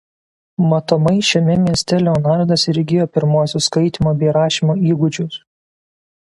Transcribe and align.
Matomai 0.69 1.17
šiame 1.27 1.57
mieste 1.65 1.99
Leonardas 2.05 2.63
ir 2.71 2.79
įgijo 2.85 3.07
pirmuosius 3.19 3.69
skaitymo 3.71 4.15
bei 4.23 4.33
rašymo 4.39 4.79
įgūdžius. 4.95 5.39